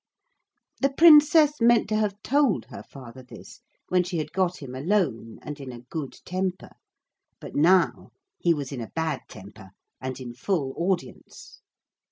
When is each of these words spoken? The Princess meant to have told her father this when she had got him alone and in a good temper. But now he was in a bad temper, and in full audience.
The 0.81 0.89
Princess 0.89 1.61
meant 1.61 1.87
to 1.89 1.95
have 1.95 2.15
told 2.23 2.65
her 2.71 2.81
father 2.81 3.21
this 3.21 3.61
when 3.89 4.03
she 4.03 4.17
had 4.17 4.31
got 4.31 4.57
him 4.59 4.73
alone 4.73 5.37
and 5.43 5.59
in 5.59 5.71
a 5.71 5.81
good 5.81 6.13
temper. 6.25 6.71
But 7.39 7.53
now 7.55 8.09
he 8.39 8.51
was 8.55 8.71
in 8.71 8.81
a 8.81 8.89
bad 8.95 9.21
temper, 9.29 9.73
and 9.99 10.19
in 10.19 10.33
full 10.33 10.73
audience. 10.75 11.61